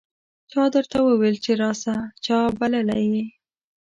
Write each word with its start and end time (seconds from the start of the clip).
چا 0.51 0.63
درته 0.75 0.97
وویل 1.01 1.37
چې 1.45 1.51
راسه؟ 1.61 1.93
چا 2.25 2.37
بللی 2.57 3.03
یې 3.13 3.23